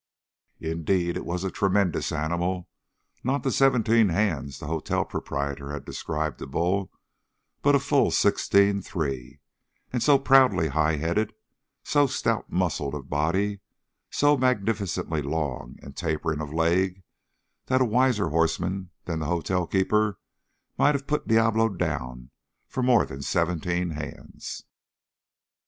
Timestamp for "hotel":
4.71-5.05